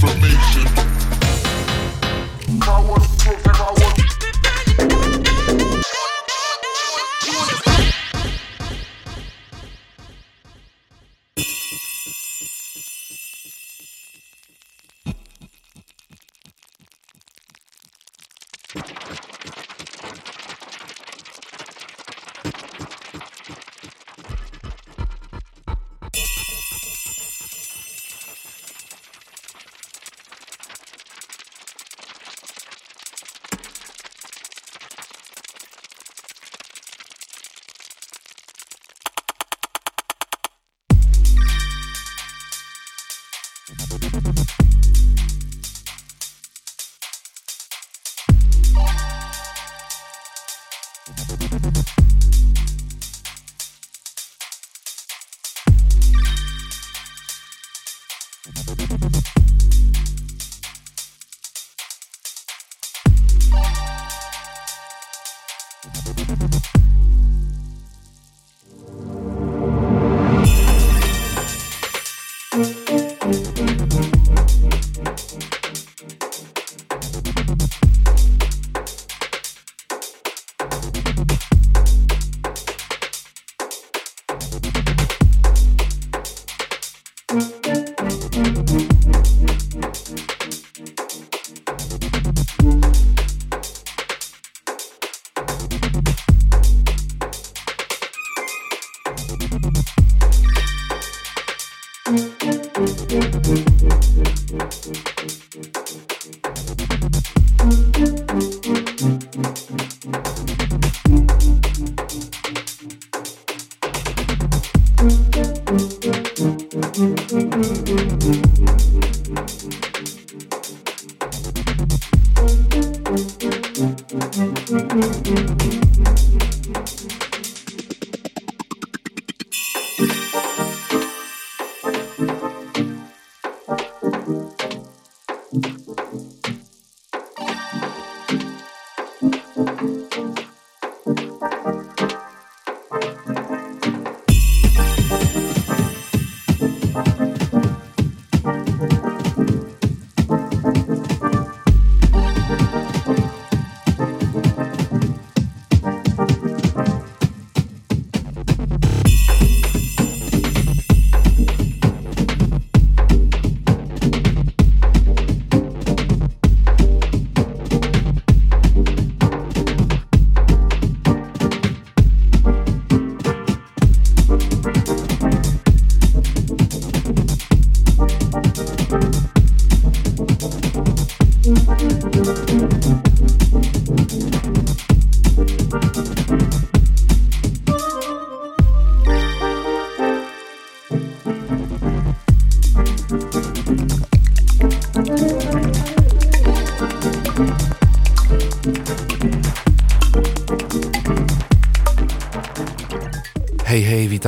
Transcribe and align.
information. 0.00 0.87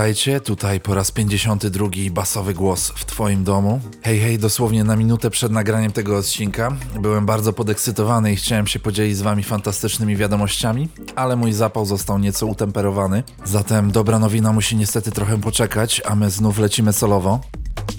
Witajcie. 0.00 0.40
Tutaj 0.40 0.80
po 0.80 0.94
raz 0.94 1.10
52 1.10 1.88
basowy 2.10 2.54
głos 2.54 2.92
w 2.96 3.04
Twoim 3.04 3.44
domu. 3.44 3.80
Hej, 4.02 4.18
hej, 4.20 4.38
dosłownie 4.38 4.84
na 4.84 4.96
minutę 4.96 5.30
przed 5.30 5.52
nagraniem 5.52 5.92
tego 5.92 6.18
odcinka. 6.18 6.76
Byłem 7.00 7.26
bardzo 7.26 7.52
podekscytowany 7.52 8.32
i 8.32 8.36
chciałem 8.36 8.66
się 8.66 8.78
podzielić 8.78 9.16
z 9.16 9.22
Wami 9.22 9.42
fantastycznymi 9.42 10.16
wiadomościami, 10.16 10.88
ale 11.16 11.36
mój 11.36 11.52
zapał 11.52 11.86
został 11.86 12.18
nieco 12.18 12.46
utemperowany. 12.46 13.22
Zatem 13.44 13.90
dobra 13.90 14.18
nowina 14.18 14.52
musi 14.52 14.76
niestety 14.76 15.10
trochę 15.10 15.40
poczekać, 15.40 16.02
a 16.04 16.14
my 16.14 16.30
znów 16.30 16.58
lecimy 16.58 16.92
solowo. 16.92 17.40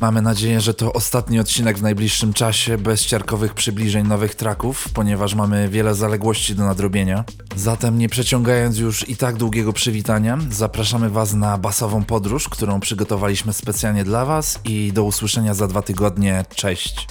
Mamy 0.02 0.22
nadzieję, 0.22 0.62
że 0.62 0.74
to 0.74 0.94
ostatni 0.94 1.40
odcinek 1.40 1.78
w 1.78 1.82
najbliższym 1.82 2.34
czasie 2.34 2.78
bez 2.78 3.06
ciarkowych 3.06 3.54
przybliżeń 3.54 4.08
nowych 4.08 4.36
traków, 4.36 4.90
ponieważ 4.94 5.36
mamy 5.36 5.70
wiele 5.70 5.96
zaległości 5.96 6.56
do 6.56 6.66
nadrobienia. 6.66 7.24
Zatem 7.56 7.98
nie 7.98 8.10
przeciągając 8.10 8.78
już 8.78 9.10
i 9.10 9.18
tak 9.18 9.38
długiego 9.38 9.74
przywitania, 9.74 10.38
zapraszamy 10.50 11.10
Was 11.10 11.34
na 11.34 11.58
basową 11.58 12.04
podróż, 12.04 12.50
którą 12.50 12.80
przygotowaliśmy 12.80 13.54
specjalnie 13.54 14.04
dla 14.04 14.26
Was 14.26 14.60
i 14.66 14.92
do 14.94 15.04
usłyszenia 15.04 15.54
za 15.54 15.68
dwa 15.68 15.82
tygodnie. 15.82 16.46
Cześć! 16.56 17.08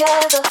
Together. 0.00 0.49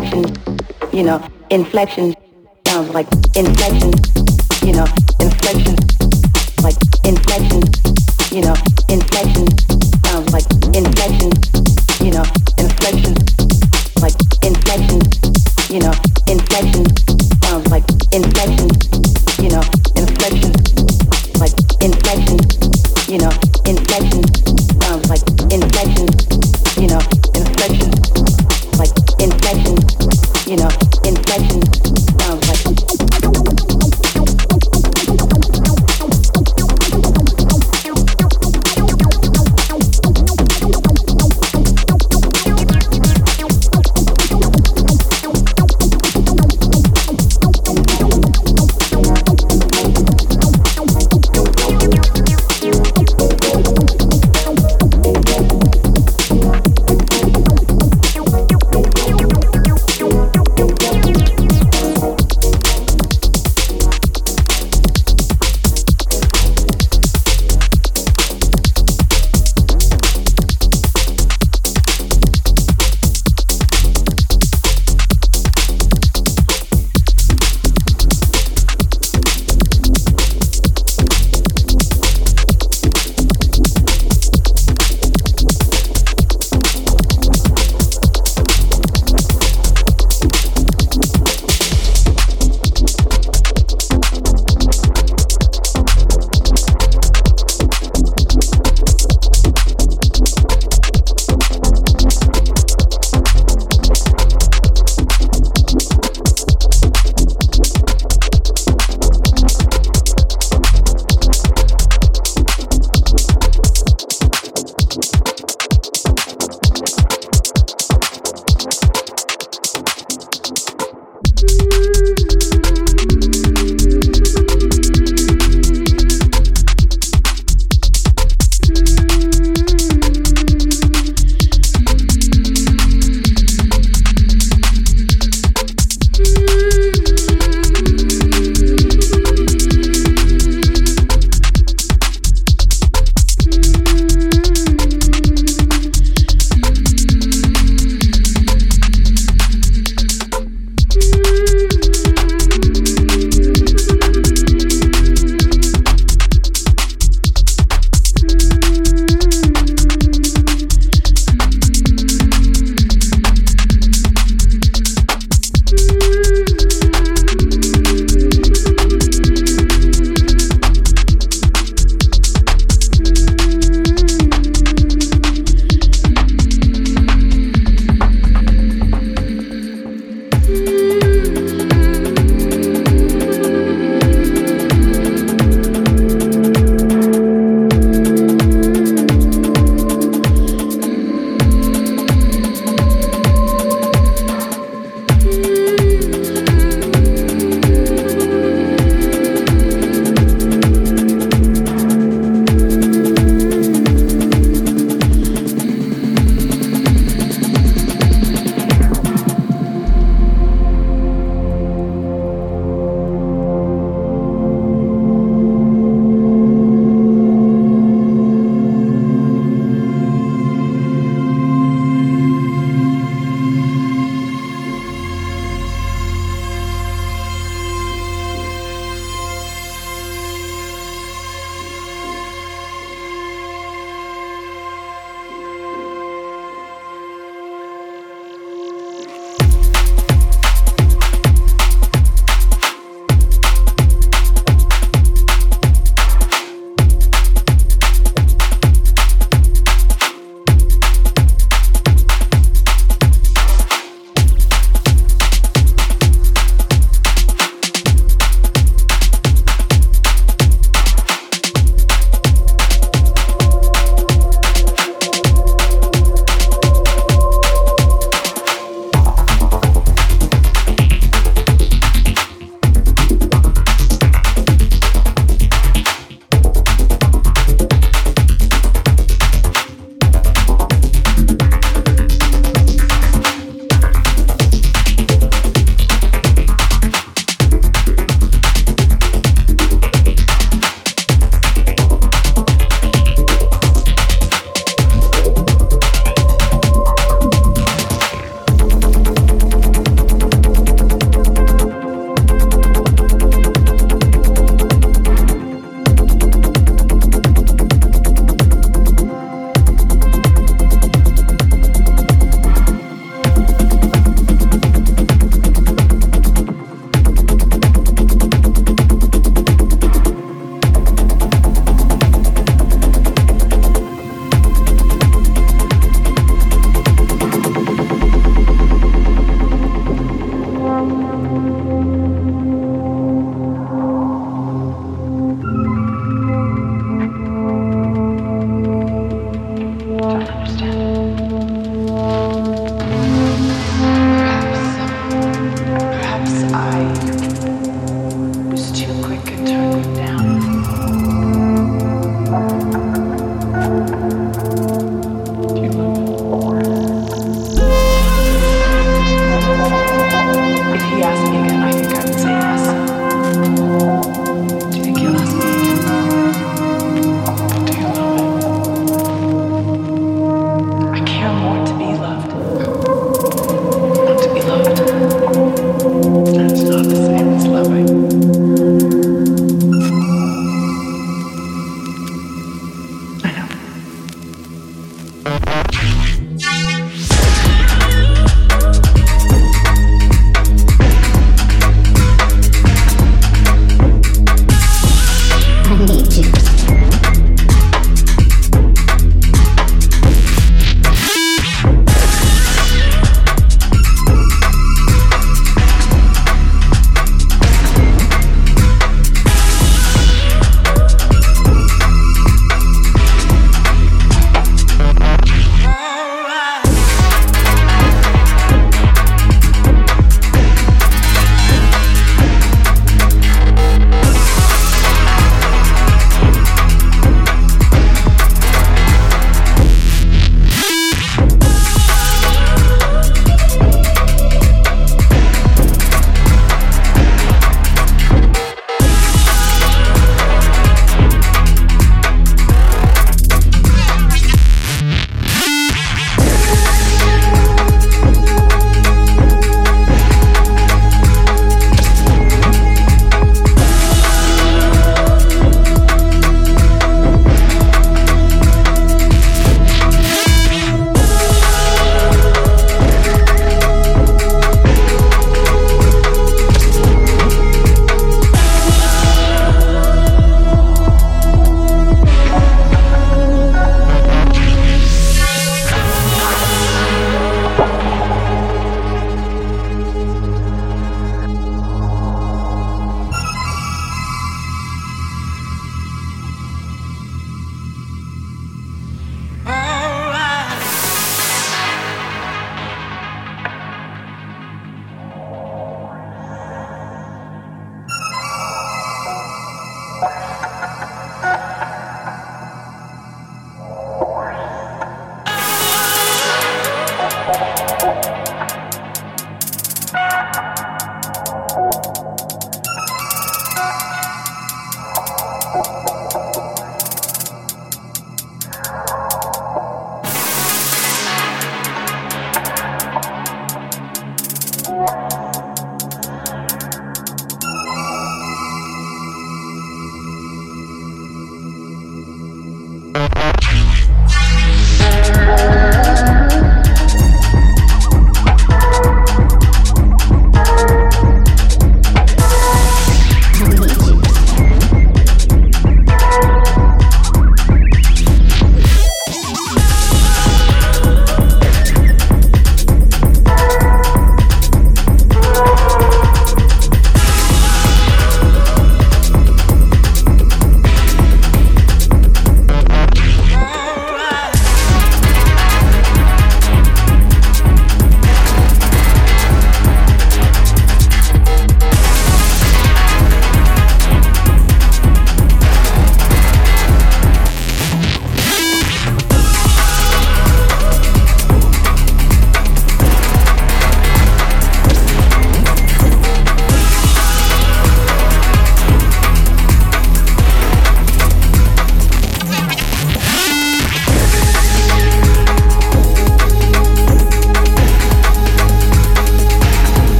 Inflection, 0.00 0.36
you 0.92 1.02
know, 1.02 1.22
inflection 1.50 2.14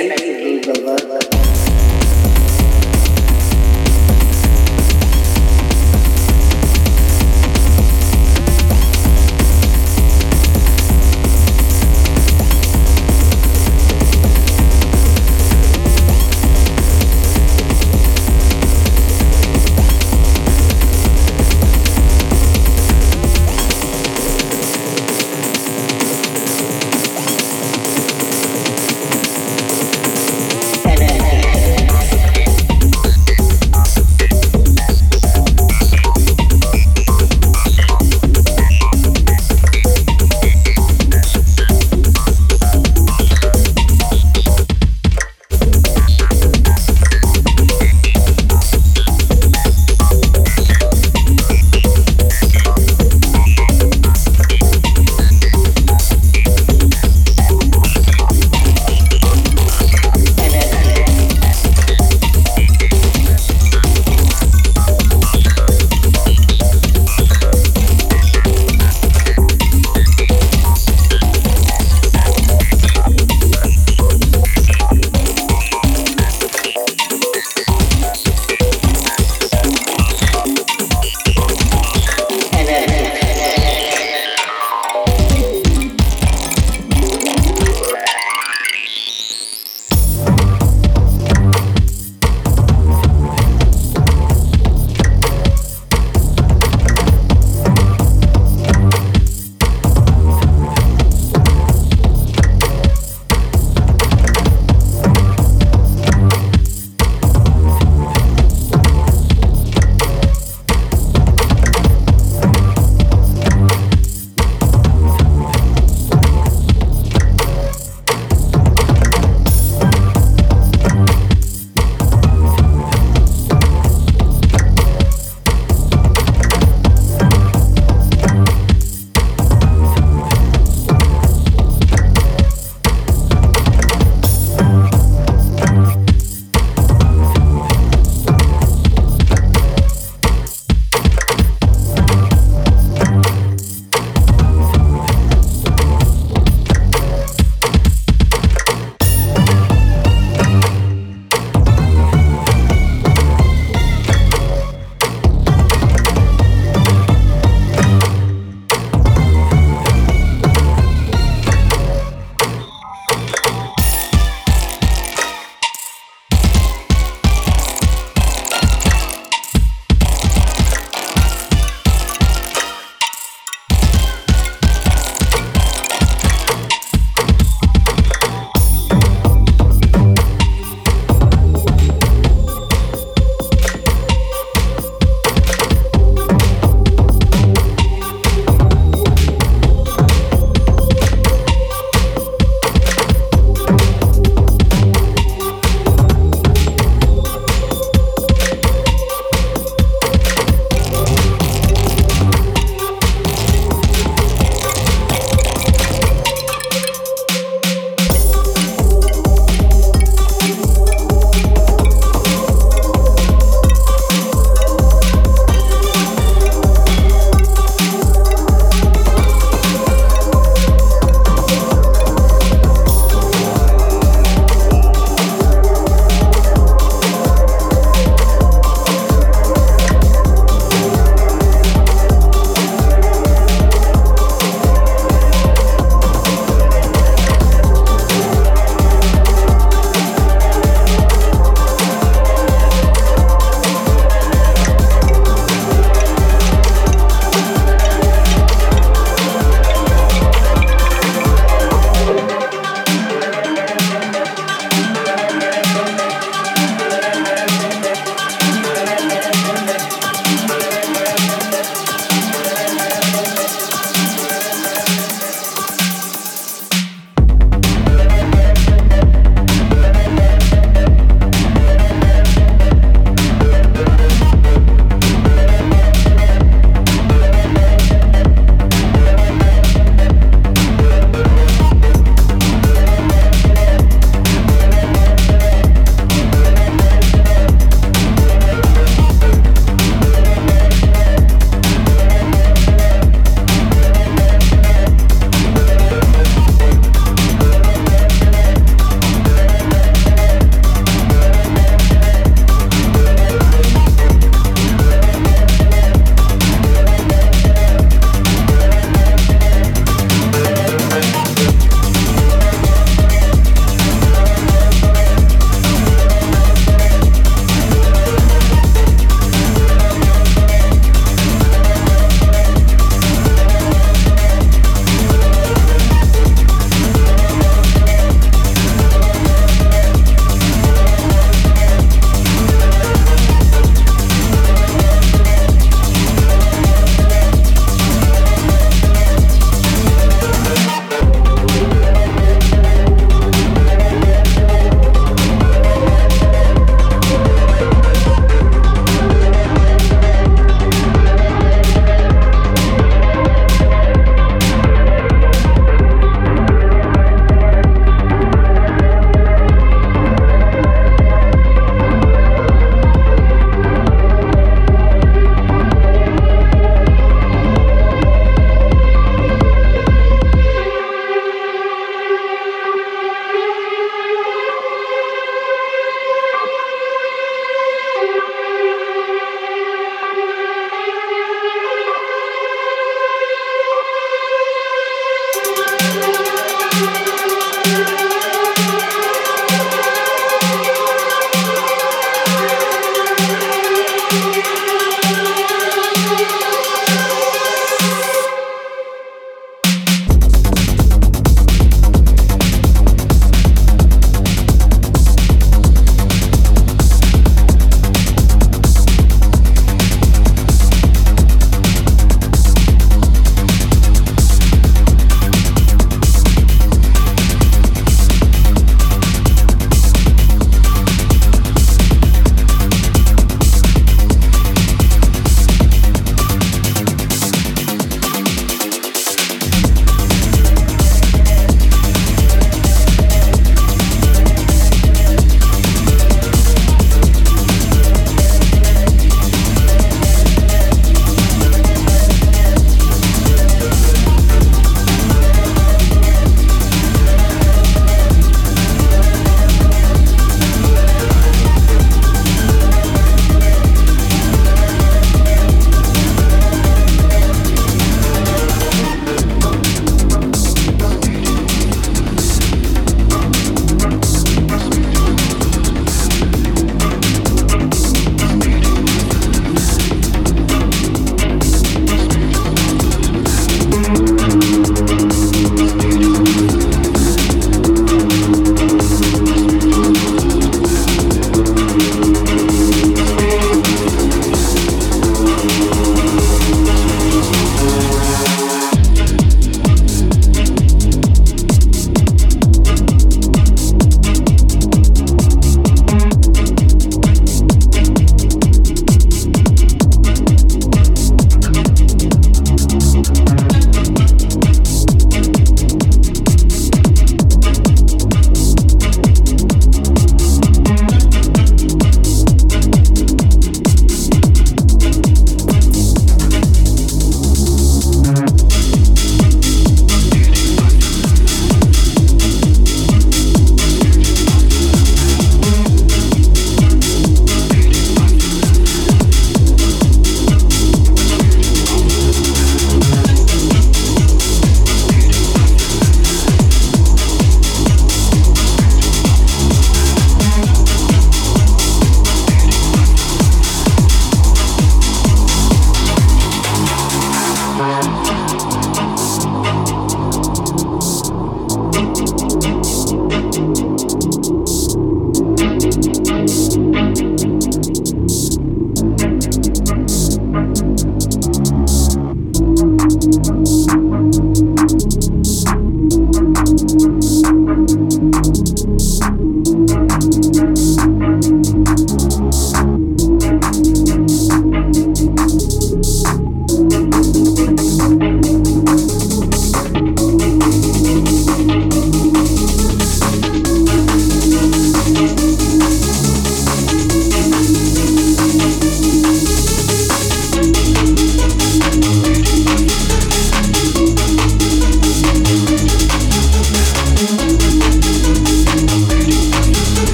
amazingly 0.00 0.60
beloved. 0.60 1.59